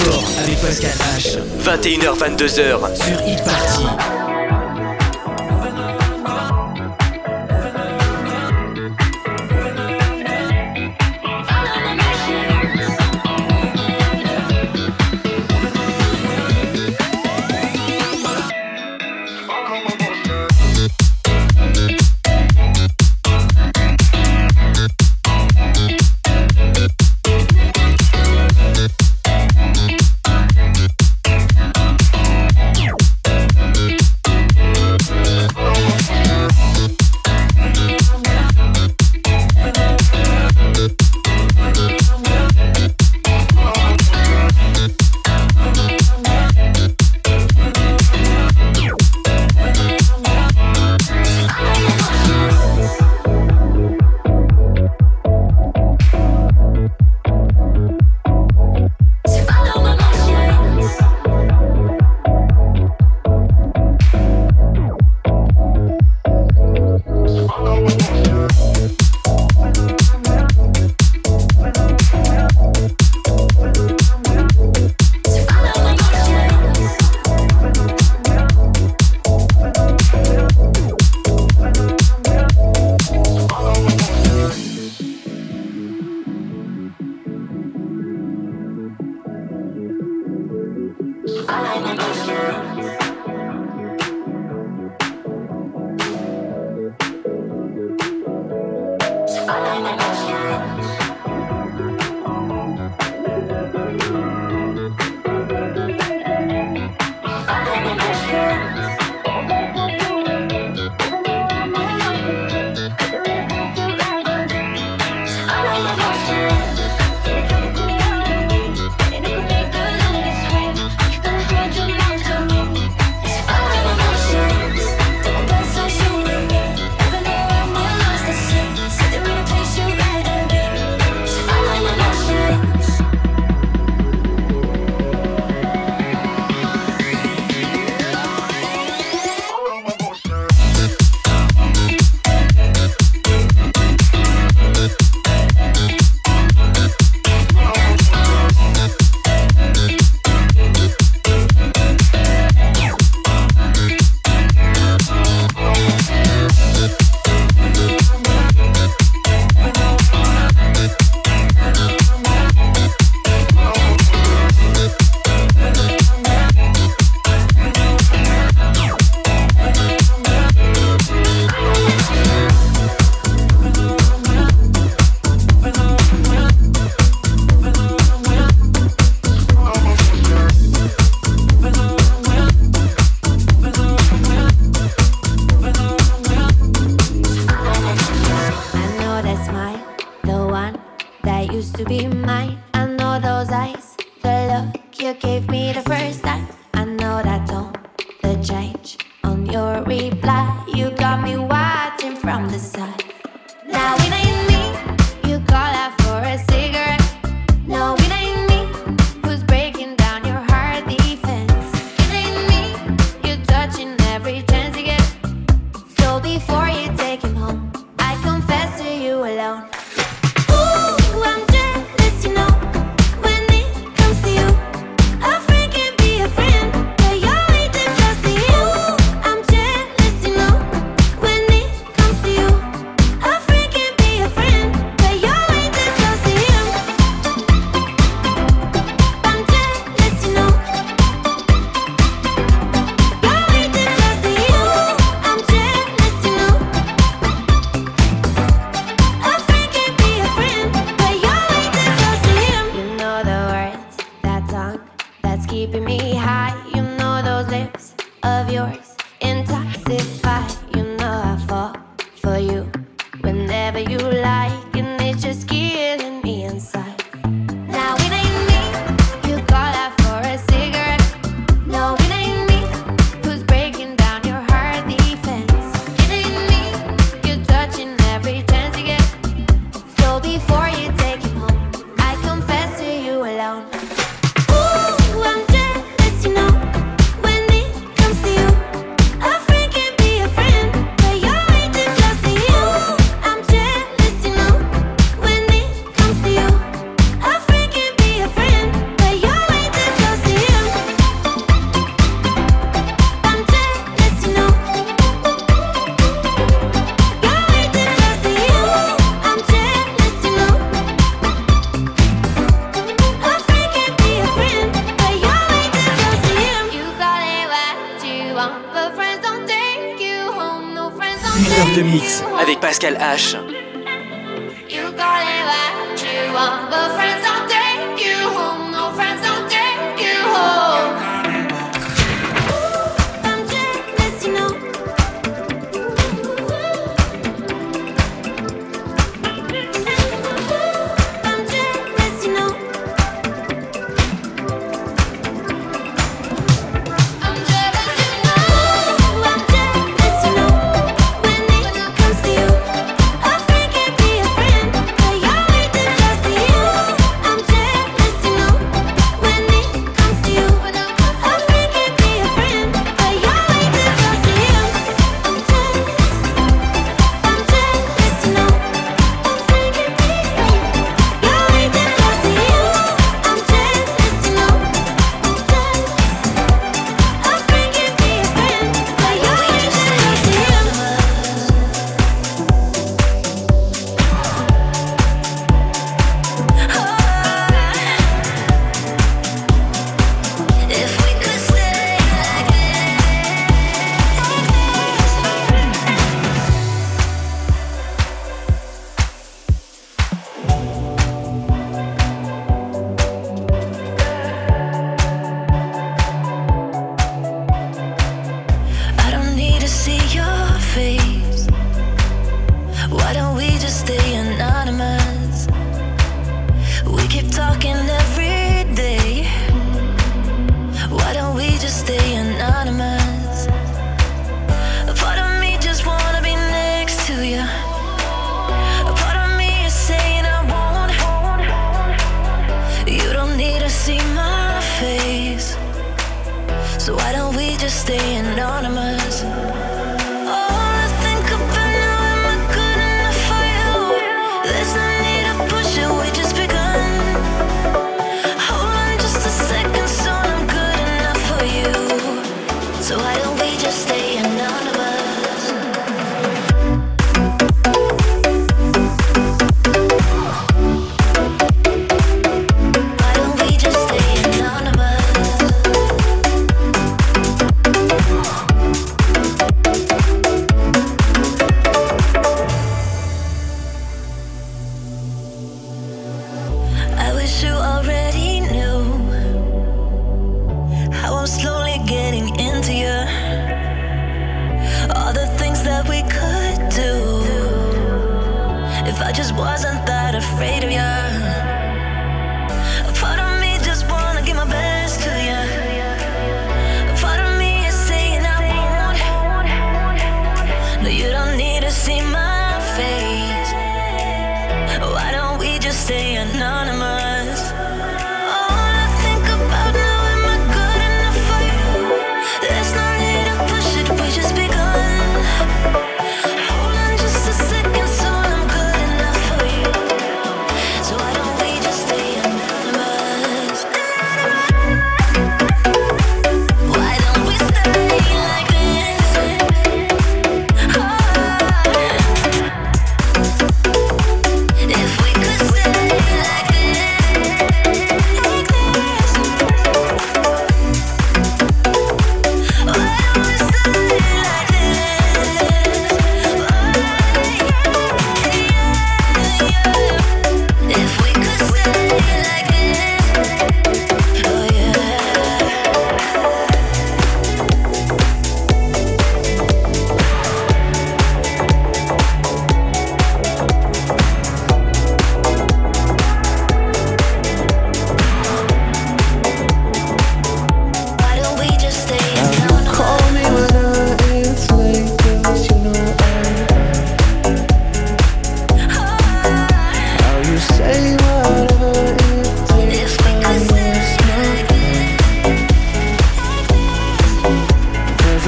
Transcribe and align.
Avec 0.00 0.60
Pascal 0.60 0.92
H. 1.16 1.38
21h-22h 1.64 2.94
sur 2.94 3.18
e-party. 3.18 4.27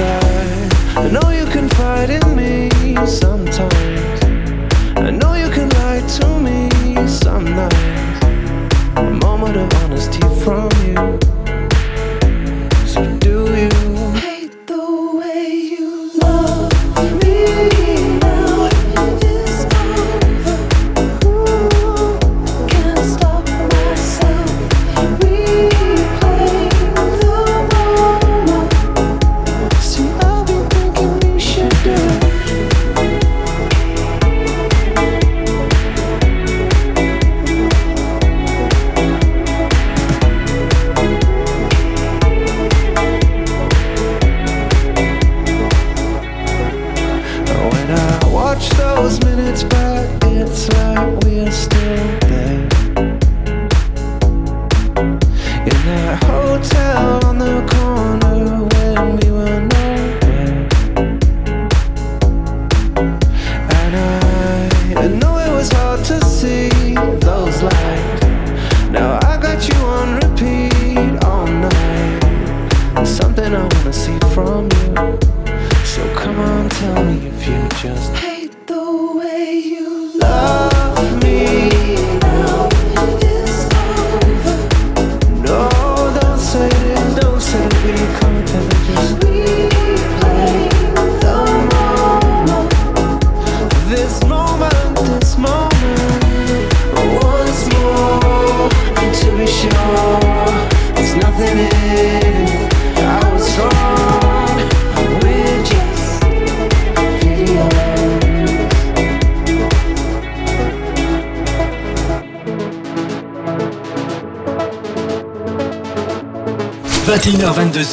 Cause 0.01 0.30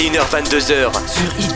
21h22h 0.00 0.92
sur 1.06 1.28
Hit 1.38 1.54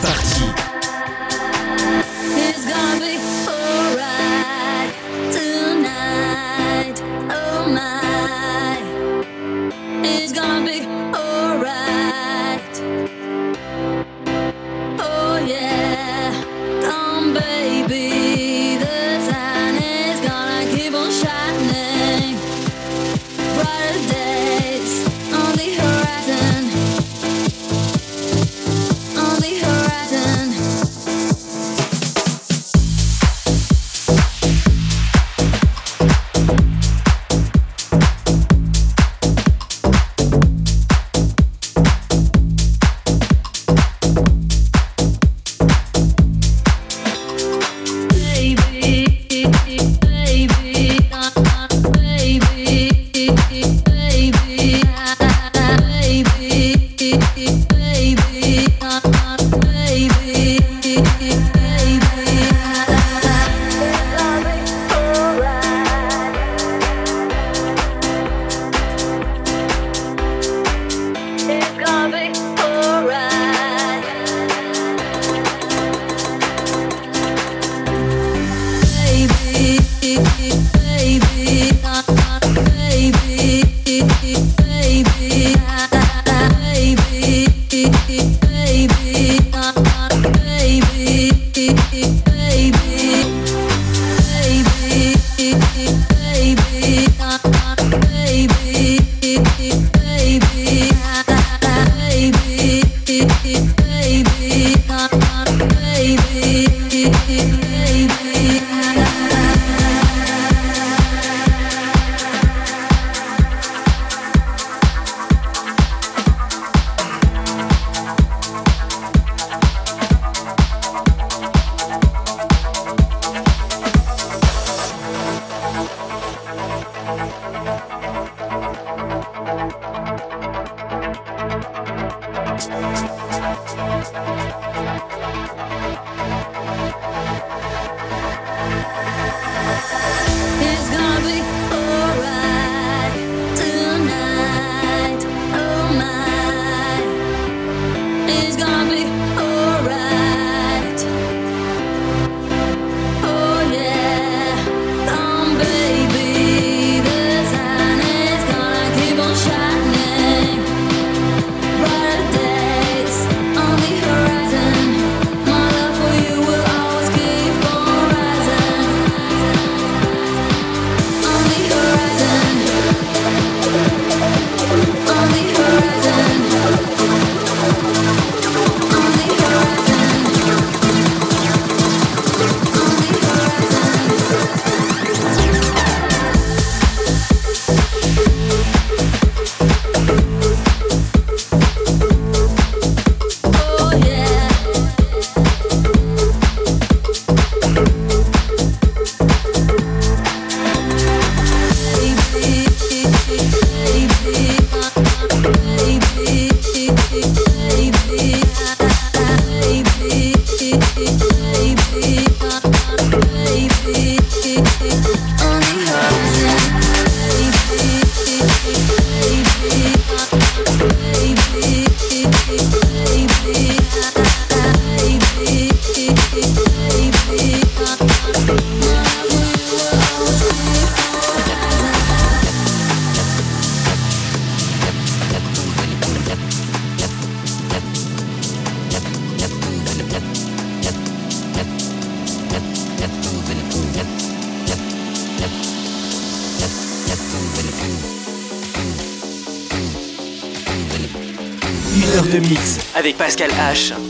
avec 253.05 253.17
Pascal 253.17 253.51
H. 253.51 254.04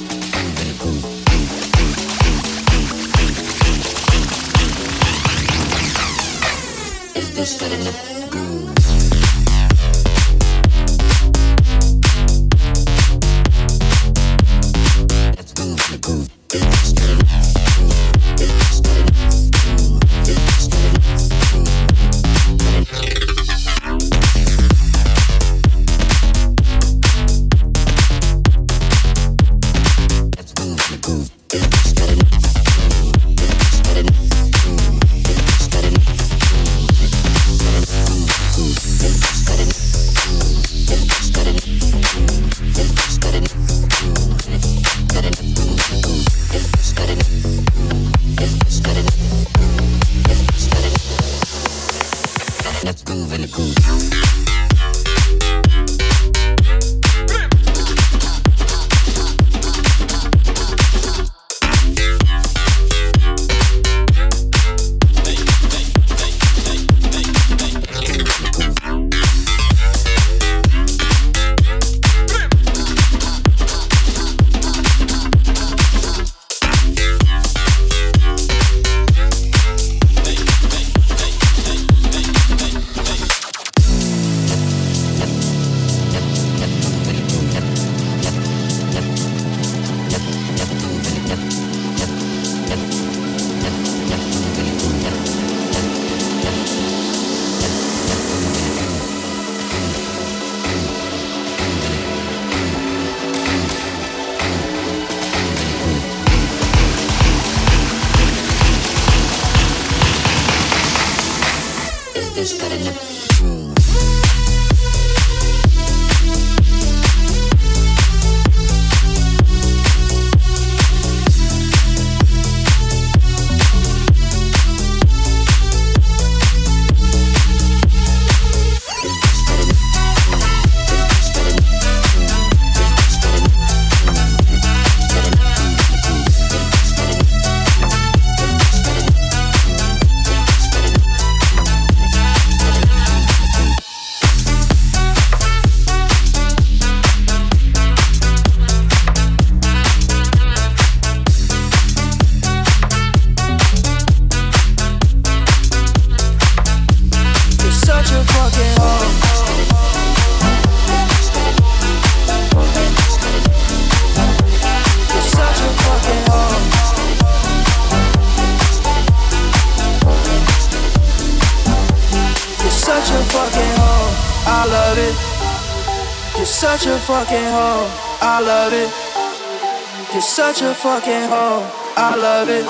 fucking 180.85 181.27
hoe. 181.33 181.65
I 181.97 182.13
love 182.13 182.47
it. 182.47 182.65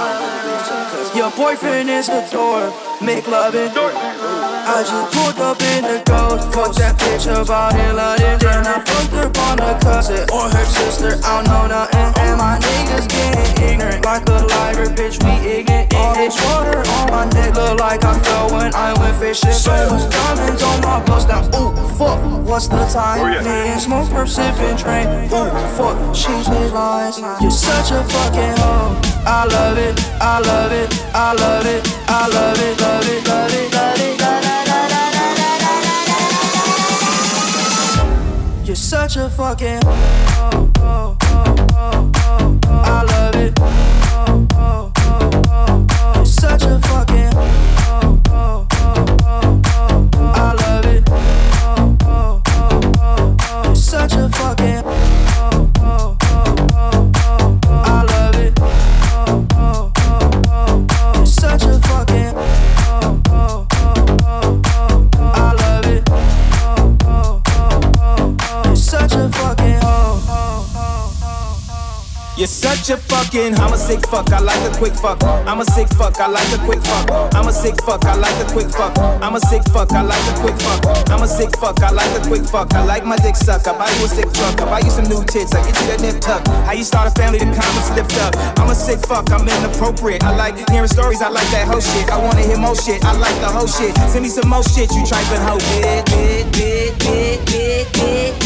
Your 1.18 1.32
boyfriend 1.32 1.90
is 1.90 2.08
a 2.08 2.24
dork. 2.32 2.72
Make 3.02 3.28
loving. 3.28 3.68
I 3.76 4.80
just 4.88 5.12
pulled 5.12 5.40
up 5.44 5.60
in 5.60 5.84
the 5.84 6.00
ghost. 6.08 6.48
Fuck 6.56 6.72
that 6.80 6.96
bitch 6.96 7.28
about 7.28 7.76
in 7.76 7.98
London. 8.00 8.40
Then 8.40 8.64
I 8.66 8.80
fucked 8.80 9.14
up 9.20 9.38
on 9.50 9.58
her 9.60 9.78
cousin 9.84 10.24
or 10.32 10.48
her 10.48 10.66
sister. 10.66 11.20
I 11.28 11.44
don't 11.44 11.52
know 11.52 11.68
nothing. 11.68 12.08
And 12.24 12.40
my 12.40 12.56
niggas 12.56 13.08
getting 13.12 13.52
ignorant. 13.68 14.06
Like 14.06 14.24
a 14.30 14.48
liar, 14.48 14.88
bitch, 14.96 15.20
we 15.20 15.34
ignorant. 15.60 15.94
All 15.96 16.16
this 16.16 16.40
water 16.48 16.80
on 16.88 17.12
my 17.12 17.26
neck 17.36 17.54
look 17.56 17.80
like 17.82 18.06
I 18.06 18.18
fell 18.20 18.48
when 18.56 18.74
I 18.74 18.96
went 18.96 19.18
fishing. 19.20 19.52
Those 19.52 20.08
diamonds 20.08 20.64
on 20.64 20.80
my 20.80 21.04
bust 21.04 21.28
down. 21.28 21.44
Ooh, 21.60 21.75
fuck, 22.06 22.20
what's 22.48 22.68
the 22.68 22.86
time? 22.86 23.20
Oh, 23.22 23.28
yeah. 23.28 23.42
Me 23.42 23.58
and 23.74 23.82
Smokepurpp 23.82 24.28
sipping 24.28 24.78
train. 24.78 25.08
Who 25.30 25.42
fuck, 25.78 25.98
she's 26.16 26.48
his 26.48 26.72
lies. 26.72 27.20
You're 27.42 27.52
such 27.52 27.92
a 27.92 28.04
fucking 28.04 28.56
hoe. 28.62 29.00
I 29.26 29.46
love 29.56 29.78
it, 29.78 29.96
I 30.22 30.40
love 30.40 30.72
it, 30.72 30.90
I 31.14 31.34
love 31.34 31.66
it, 31.66 31.84
I 32.08 32.28
love 32.28 32.60
it, 32.60 32.82
love 32.82 33.08
it, 33.14 33.28
love 33.28 33.54
it, 33.54 33.74
love 33.74 34.00
it. 34.00 34.06
You're 38.68 38.76
such 38.76 39.16
a 39.18 39.30
fucking 39.30 39.82
hoe. 39.84 39.94
Oh, 40.38 40.72
oh, 40.80 41.18
oh, 41.22 41.56
oh, 41.76 42.12
oh, 42.16 42.60
oh. 42.68 42.82
I 42.84 43.04
love 43.04 43.36
it. 43.36 43.54
Oh, 43.60 44.48
oh, 44.54 44.92
oh, 44.98 45.30
oh, 45.46 45.88
oh. 45.90 46.14
You're 46.16 46.26
such 46.26 46.64
a 46.64 46.80
fucking 46.80 47.05
You're 72.88 72.98
fucking, 72.98 73.56
I'm 73.56 73.74
a 73.74 73.78
sick 73.78 74.06
fuck, 74.14 74.32
I 74.32 74.38
like 74.38 74.62
a 74.62 74.70
quick 74.78 74.94
fuck. 74.94 75.18
I'm 75.24 75.60
a 75.60 75.66
sick 75.66 75.88
fuck, 75.98 76.20
I 76.22 76.28
like 76.28 76.46
a 76.54 76.62
quick 76.66 76.84
fuck. 76.86 77.34
I'm 77.34 77.48
a 77.48 77.52
sick 77.52 77.74
fuck, 77.82 78.06
I 78.06 78.14
like 78.14 78.38
a 78.38 78.46
quick 78.54 78.70
fuck. 78.70 78.96
I'm 79.26 79.34
a 79.34 79.40
sick 79.40 79.64
fuck, 79.74 79.92
I 79.92 80.04
like 80.04 80.22
a 80.30 80.40
quick 80.40 80.54
fuck. 80.62 81.10
I'm 81.10 81.24
a 81.24 81.28
sick 81.28 81.50
fuck, 81.58 81.82
I 81.82 81.90
like 81.90 82.14
a 82.14 82.22
quick 82.28 82.44
fuck. 82.44 82.76
I 82.76 82.86
like 82.86 83.04
my 83.04 83.18
dick 83.18 83.36
suck. 83.38 83.66
I 83.66 83.74
buy 83.76 83.90
you 83.90 84.06
a 84.06 84.08
sick 84.08 84.32
truck. 84.34 84.62
I 84.62 84.66
buy 84.66 84.80
you 84.86 84.92
some 84.92 85.06
new 85.06 85.24
tits. 85.26 85.56
I 85.56 85.66
get 85.66 85.74
you 85.82 85.88
that 85.88 86.02
nip 86.02 86.22
tuck. 86.22 86.46
How 86.70 86.74
you 86.74 86.84
start 86.84 87.10
a 87.10 87.12
family, 87.18 87.40
the 87.40 87.46
comments 87.46 87.90
slipped 87.90 88.18
up. 88.22 88.38
I'm 88.60 88.70
a 88.70 88.76
sick 88.76 89.00
fuck, 89.00 89.32
I'm 89.32 89.50
inappropriate. 89.50 90.24
I 90.24 90.36
like 90.38 90.54
hearing 90.70 90.88
stories, 90.88 91.24
I 91.24 91.30
like 91.30 91.50
that 91.58 91.66
whole 91.68 91.82
shit. 91.82 92.08
I 92.12 92.22
wanna 92.22 92.46
hear 92.46 92.58
more 92.58 92.76
shit, 92.76 93.04
I 93.04 93.18
like 93.18 93.34
the 93.42 93.50
whole 93.50 93.66
shit. 93.66 93.98
Send 94.14 94.22
me 94.22 94.30
some 94.30 94.48
more 94.48 94.62
shit, 94.62 94.94
you 94.94 95.02
tripping 95.10 95.42
hoe. 95.42 95.58
Bit, 95.82 96.06
bit, 96.06 96.54
bit, 96.54 97.00
bit, 97.02 97.46
bit, 97.50 97.94
bit, 97.94 98.45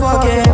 fucking. 0.00 0.47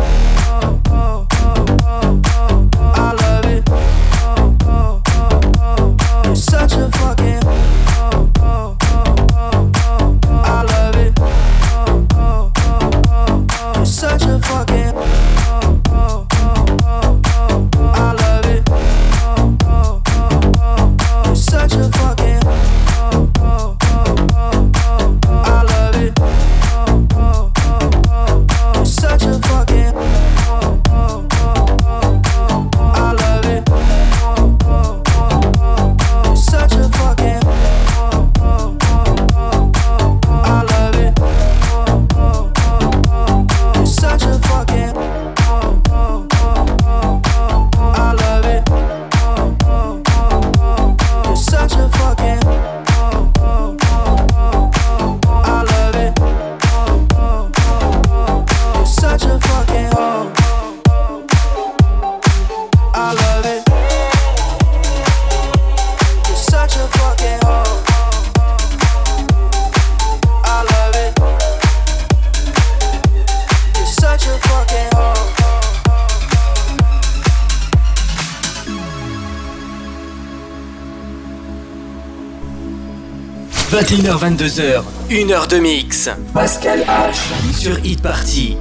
22h, 84.25 84.81
Une 85.11 85.31
heure 85.31 85.45
de 85.45 85.57
mix. 85.57 86.09
Pascal 86.33 86.79
H. 86.79 87.55
Sur 87.55 87.77
Hit 87.85 88.01
Party. 88.01 88.57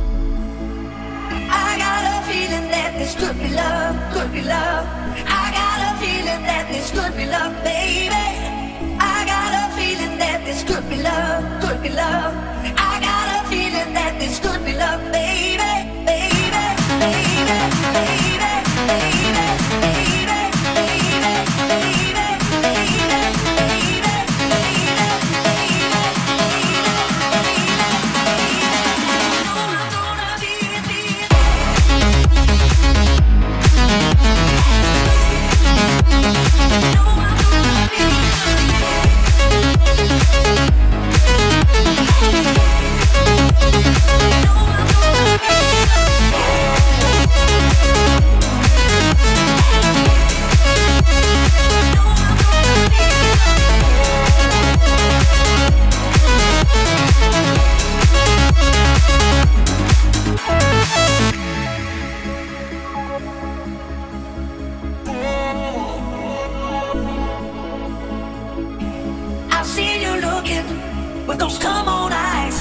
Those 71.38 71.58
come 71.58 71.88
on 71.88 72.12
eyes. 72.12 72.60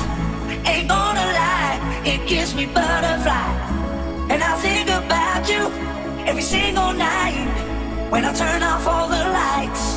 Ain't 0.68 0.88
gonna 0.88 1.28
lie, 1.40 2.02
it 2.06 2.28
gives 2.28 2.56
me 2.56 2.66
butterflies. 2.66 3.72
And 4.32 4.42
I 4.42 4.56
think 4.58 4.90
about 4.90 5.48
you 5.50 5.64
every 6.26 6.42
single 6.42 6.94
night 6.94 7.48
when 8.10 8.26
I 8.26 8.34
turn 8.34 8.64
off 8.64 8.88
all 8.88 9.08
the 9.08 9.24
lights. 9.40 9.93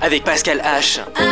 Avec 0.00 0.22
Pascal 0.22 0.60
H. 0.60 1.31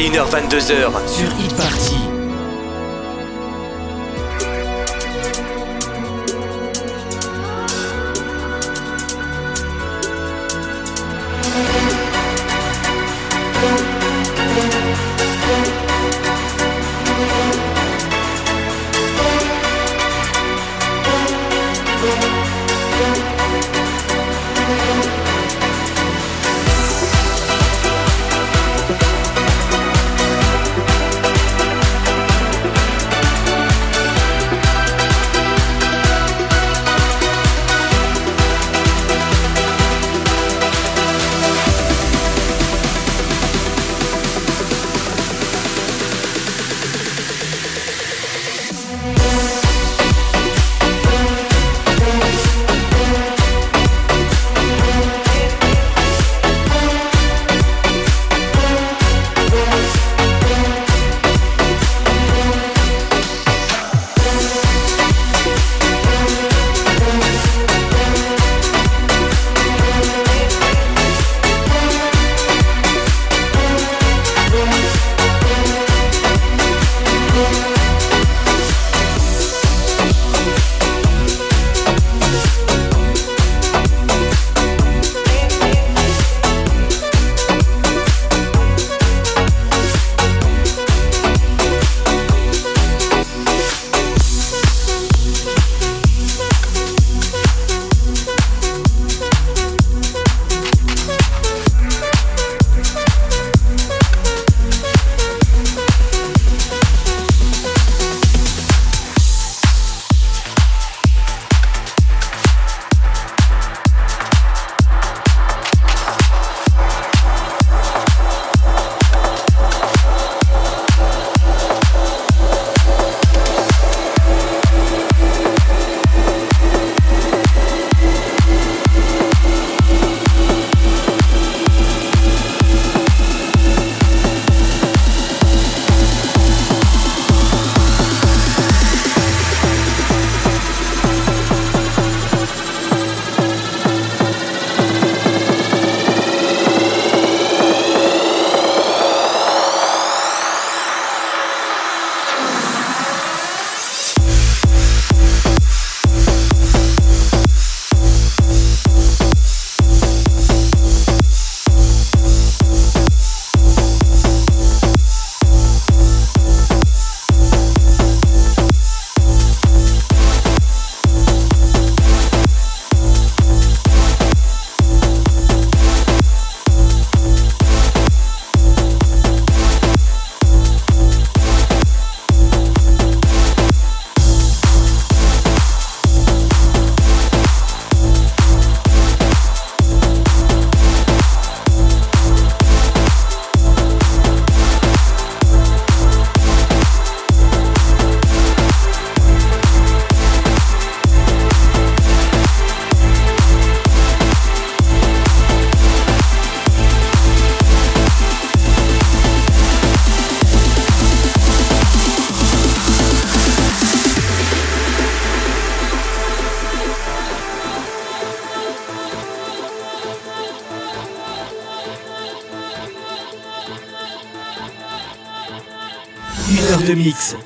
21h22h. 0.00 1.06
Sur 1.06 1.39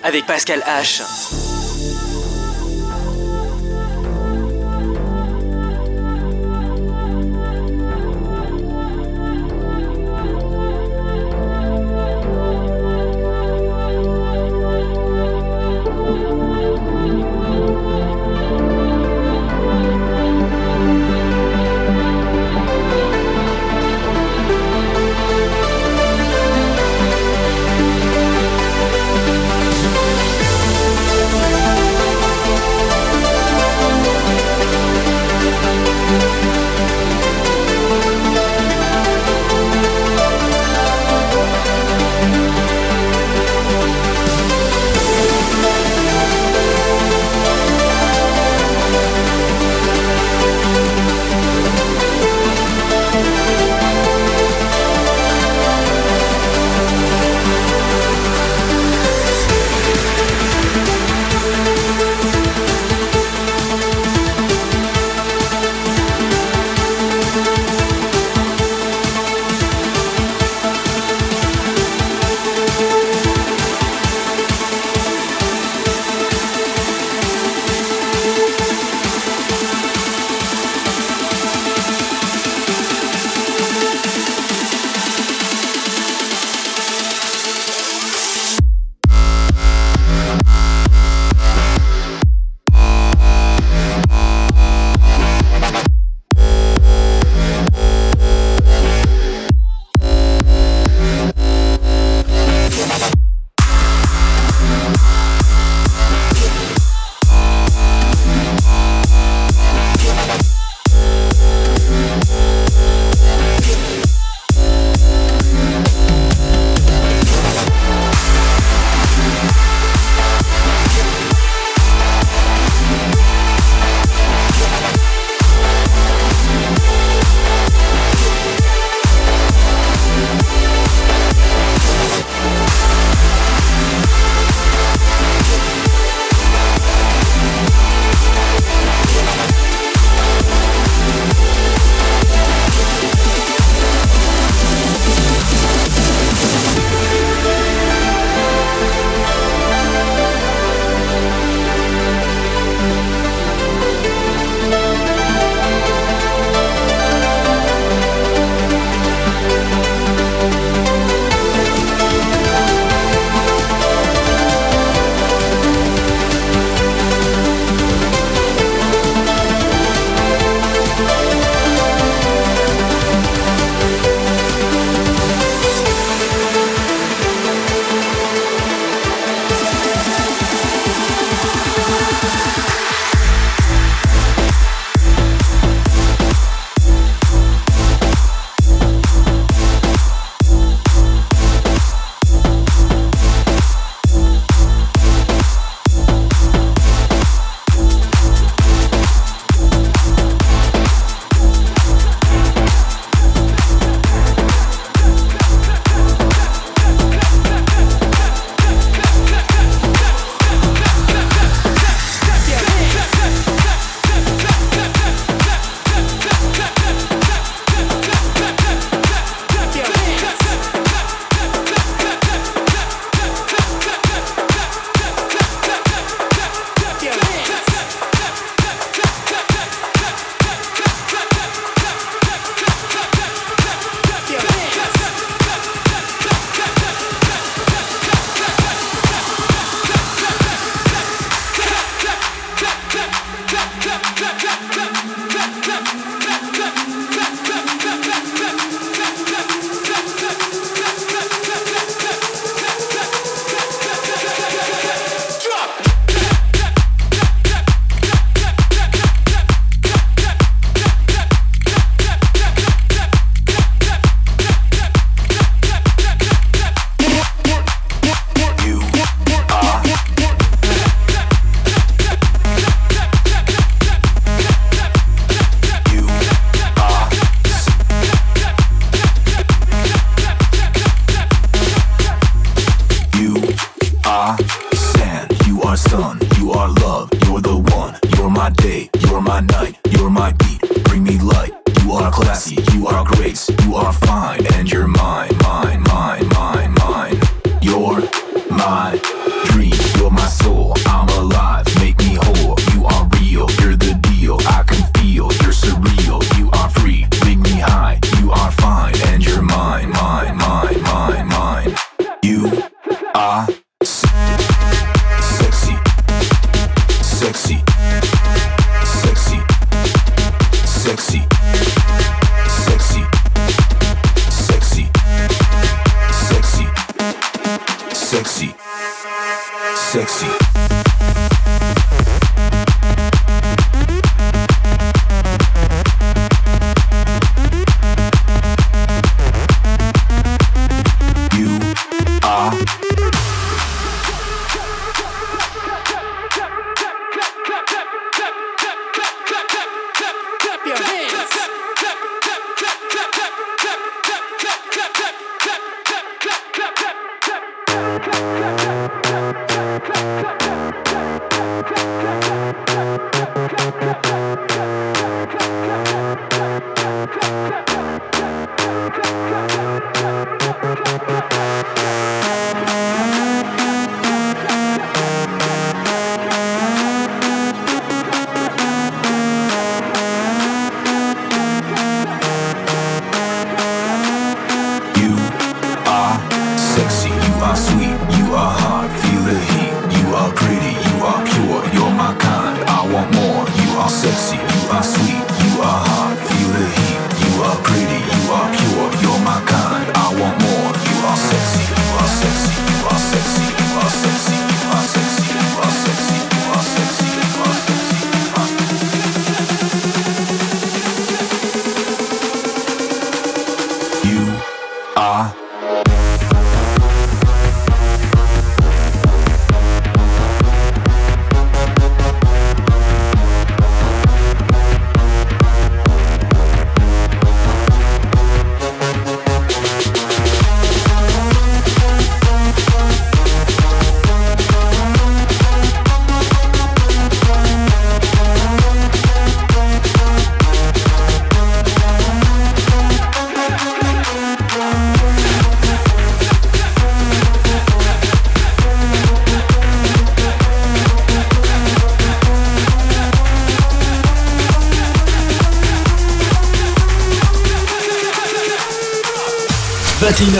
avec 0.02 0.26
Pascal 0.26 0.60
H. 0.60 1.43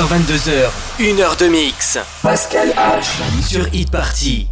21h22h, 0.05 0.69
1 1.01 1.19
heure 1.19 1.37
de 1.37 1.47
mix. 1.47 1.99
Pascal 2.23 2.69
H. 2.77 3.49
Sur 3.49 3.67
Hit 3.73 3.91
Party. 3.91 4.47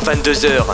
22h. 0.00 0.73